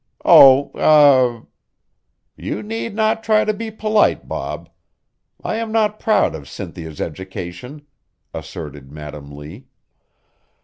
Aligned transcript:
"Oh 0.25 0.71
eh" 0.79 1.43
"You 2.47 2.63
need 2.63 2.95
not 2.95 3.23
try 3.23 3.45
to 3.45 3.53
be 3.53 3.69
polite, 3.69 4.27
Bob. 4.27 4.67
I 5.43 5.57
am 5.57 5.71
not 5.71 5.99
proud 5.99 6.33
of 6.33 6.49
Cynthia's 6.49 6.99
education," 6.99 7.85
asserted 8.33 8.91
Madam 8.91 9.29
Lee. 9.31 9.67